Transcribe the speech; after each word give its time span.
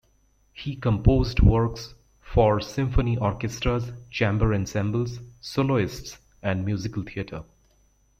He 0.51 0.75
composed 0.75 1.41
works 1.41 1.93
for 2.21 2.59
symphony 2.59 3.17
orchestras, 3.17 3.91
chamber 4.09 4.51
ensembles, 4.51 5.19
soloists 5.39 6.17
and 6.41 6.65
musical 6.65 7.03
theatre. 7.03 7.43